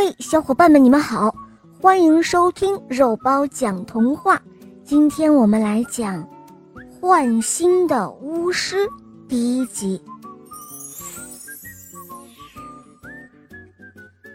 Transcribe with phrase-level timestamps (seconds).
[0.00, 1.34] 嘿，小伙伴们，你们好，
[1.82, 4.40] 欢迎收听肉包讲童话。
[4.84, 6.22] 今天我们来讲
[7.00, 8.86] 《换心的巫师》
[9.26, 10.00] 第一集。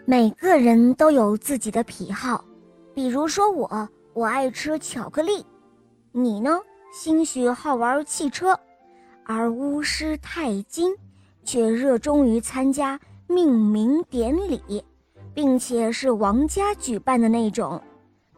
[0.04, 2.44] 每个人都有自己的癖好，
[2.92, 5.42] 比如说我，我爱吃巧克力；
[6.12, 6.60] 你呢，
[6.92, 8.54] 兴许好玩汽车；
[9.24, 10.94] 而巫师泰金
[11.42, 14.84] 却热衷于参加命名典礼。
[15.34, 17.82] 并且是王家举办的那种，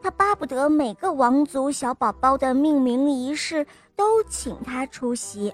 [0.03, 5.53] 他巴不得每个王族小宝宝的命名仪式都请他出席。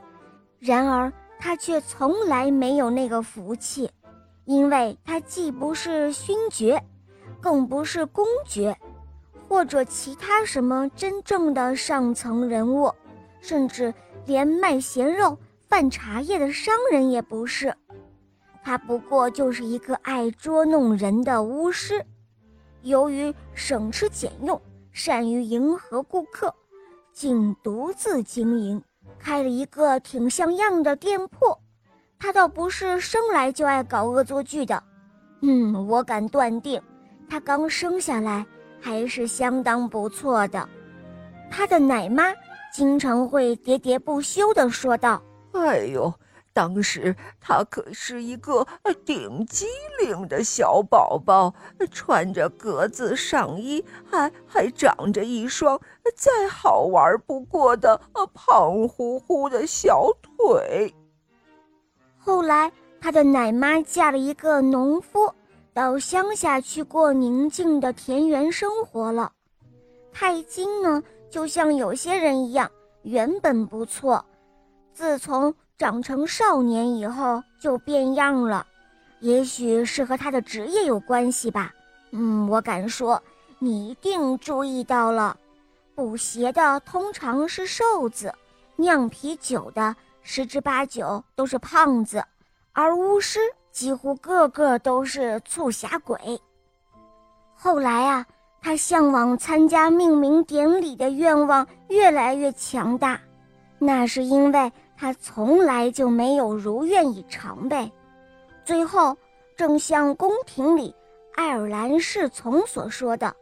[0.59, 3.91] 然而他却从来没有那个福气，
[4.45, 6.80] 因为他既不是勋爵，
[7.41, 8.77] 更不是公爵，
[9.48, 12.93] 或者其他什么真正的上层人物，
[13.40, 13.93] 甚至
[14.24, 17.74] 连卖咸肉、贩茶叶的商人也不是。
[18.65, 22.05] 他不过就是一个爱捉弄人的巫师，
[22.83, 24.61] 由于省吃俭用，
[24.93, 26.54] 善于迎合顾客，
[27.13, 28.80] 竟独自经营，
[29.19, 31.57] 开了一个挺像样的店铺。
[32.19, 34.80] 他倒不是生来就爱搞恶作剧的，
[35.41, 36.80] 嗯，我敢断定，
[37.29, 38.47] 他刚生下来
[38.80, 40.69] 还是相当不错的。
[41.51, 42.32] 他的奶妈
[42.73, 45.21] 经常会喋喋不休地说道
[45.52, 46.15] ：“哎呦。”
[46.52, 48.66] 当时他可是一个
[49.04, 49.66] 顶机
[50.04, 51.54] 灵的小宝宝，
[51.90, 55.80] 穿着格子上衣，还还长着一双
[56.14, 57.98] 再好玩不过的
[58.34, 60.95] 胖乎乎的小腿。
[62.18, 65.32] 后来，他的奶妈嫁了一个农夫，
[65.72, 69.32] 到乡下去过宁静的田园生活了。
[70.12, 72.70] 泰金呢，就像有些人一样，
[73.03, 74.25] 原本不错，
[74.94, 75.54] 自从。
[75.78, 78.65] 长成少年以后就变样了，
[79.19, 81.75] 也许是和他的职业有关系吧。
[82.12, 83.20] 嗯，我敢说，
[83.59, 85.37] 你一定注意到了，
[85.97, 88.32] 补鞋的通常是瘦子，
[88.76, 92.24] 酿啤酒的十之八九都是胖子，
[92.72, 93.41] 而巫师
[93.72, 96.41] 几乎个个都是促狭鬼。
[97.56, 98.24] 后来啊，
[98.60, 103.20] 他向往参加命名典礼的愿望越来越强大，
[103.82, 104.72] 那是因为。
[104.94, 107.91] 他从来就没有如愿以偿呗，
[108.65, 109.16] 最后，
[109.56, 110.94] 正像宫廷里
[111.34, 113.34] 爱尔兰侍从所说的，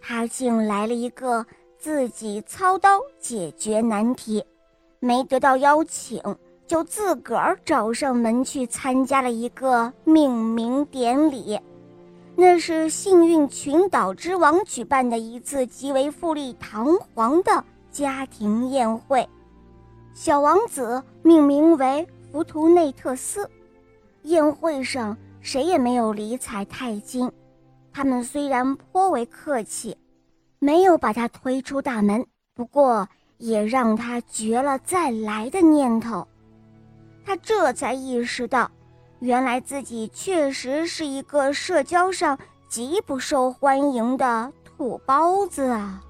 [0.00, 1.46] 他竟来了一个
[1.78, 4.44] 自己操刀解决难题，
[4.98, 6.20] 没得到邀请，
[6.66, 11.56] 就自个儿找上门去参加了一个命名典礼，
[12.34, 19.24] 那是幸运群岛之王举办的一次极为富丽堂皇的家庭宴会。
[20.16, 23.48] 小王子命名为弗图内特斯。
[24.22, 27.30] 宴会上，谁也没有理睬泰金。
[27.92, 29.94] 他们虽然颇为客气，
[30.58, 33.06] 没有把他推出大门，不过
[33.36, 36.26] 也让他绝了再来的念头。
[37.22, 38.70] 他这才意识到，
[39.18, 42.38] 原来自己确实是一个社交上
[42.70, 46.02] 极不受欢迎的土包子啊！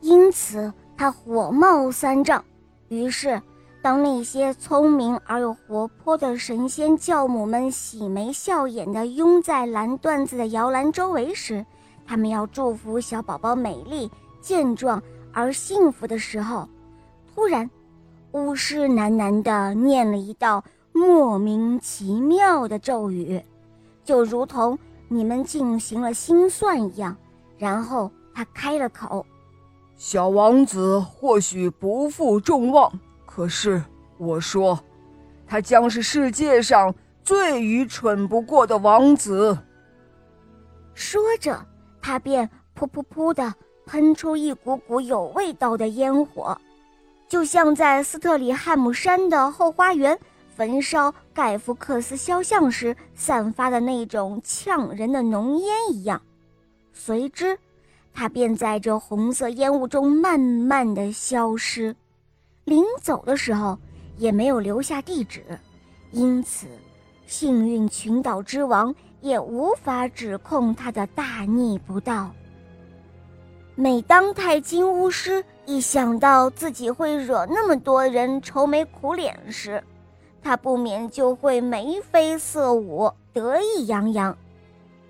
[0.00, 2.44] 因此，他火冒三丈。
[2.90, 3.40] 于是，
[3.80, 11.64] 当那些聪明而又活泼的神仙教母们喜眉笑眼地拥在蓝缎子的摇篮周围时，
[12.04, 15.00] 他们要祝福小宝宝美丽、健壮
[15.32, 16.68] 而幸福的时候，
[17.32, 17.70] 突然，
[18.32, 23.40] 巫师喃喃地念了一道莫名其妙的咒语，
[24.04, 27.16] 就如同你们进行了心算一样。
[27.56, 29.24] 然后他开了口。
[30.00, 32.90] 小王子或许不负众望，
[33.26, 33.84] 可是
[34.16, 34.80] 我说，
[35.46, 39.58] 他将是世界上最愚蠢不过的王子。
[40.94, 41.66] 说着，
[42.00, 43.52] 他便噗噗噗地
[43.84, 46.58] 喷出一股股有味道的烟火，
[47.28, 50.18] 就像在斯特里汉姆山的后花园
[50.56, 56.22] 焚烧盖夫克斯肖像时散发的那种呛人的浓烟一样。
[56.94, 57.58] 随之。
[58.12, 61.96] 他便在这红色烟雾中慢慢的消失，
[62.64, 63.78] 临走的时候
[64.18, 65.42] 也没有留下地址，
[66.10, 66.66] 因此，
[67.26, 72.30] 幸运群岛之王也无法指控他的大逆不道。
[73.74, 79.82] 每当太金巫师一想到自己会惹那么多人愁眉苦脸时，
[80.42, 84.36] 他不免就会眉飞色舞，得意洋洋。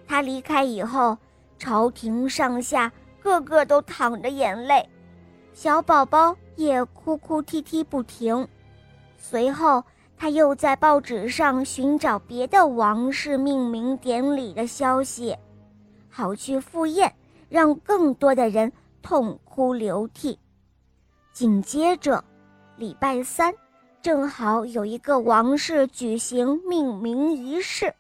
[0.06, 1.18] 他离开以后。
[1.60, 2.90] 朝廷上下
[3.22, 4.82] 个个都淌着眼泪，
[5.52, 8.48] 小宝宝也哭哭啼啼不停。
[9.18, 9.84] 随后，
[10.16, 15.36] 他又在报纸上寻找别的王室命名典礼的消息，
[16.08, 17.14] 好去赴宴，
[17.50, 18.72] 让更多的人
[19.02, 20.38] 痛哭流涕。
[21.34, 22.24] 紧接着，
[22.76, 23.54] 礼拜三，
[24.00, 27.94] 正好有一个王室举行命名仪式，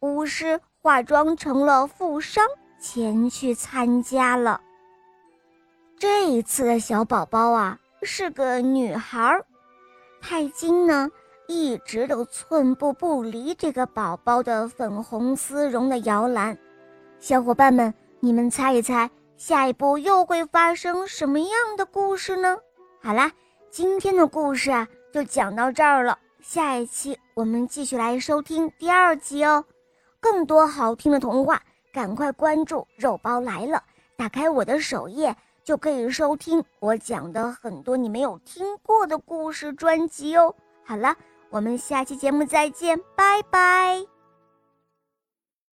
[0.00, 2.44] 巫师化妆成了富商
[2.78, 4.60] 前去参加了。
[5.98, 9.44] 这一次的小宝宝啊，是个女孩儿。
[10.20, 11.10] 泰金呢，
[11.48, 16.56] 一直都寸步不离这个宝宝的粉红丝绒的摇篮。
[17.18, 22.58] 小伙伴们，你们猜一猜，下一步又会发生什么样的故事呢？
[23.02, 23.32] 好啦，
[23.70, 26.18] 今天的故事啊，就讲到这儿了。
[26.42, 29.64] 下一期我们继续来收听第二集哦。
[30.20, 31.62] 更多好听的童话，
[31.96, 33.82] 赶快关注“肉包来了”，
[34.18, 35.34] 打开我的首页。
[35.64, 40.54] 就可以收听我讲的很多你没有听过的故事专辑哦。
[40.84, 41.16] 好了，
[41.48, 44.15] 我们下期节目再见，拜拜。